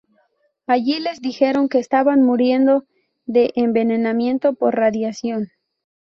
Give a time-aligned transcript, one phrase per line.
[0.65, 2.85] Allí les dijeron que estaban muriendo
[3.27, 5.51] de envenenamiento por radiación.